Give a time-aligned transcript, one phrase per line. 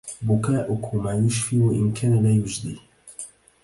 [0.21, 2.79] بكاؤكما يشفي وإن كان لا يجدي